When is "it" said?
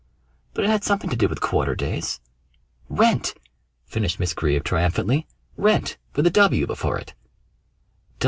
0.65-0.71, 6.97-7.13